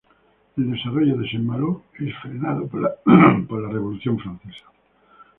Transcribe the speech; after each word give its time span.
El 0.57 0.71
desarrollo 0.71 1.15
de 1.15 1.29
Saint-Malo 1.29 1.83
es 1.99 2.11
frenado 2.23 2.65
por 2.67 2.81
la 2.81 3.69
Revolución 3.69 4.17
francesa. 4.17 4.65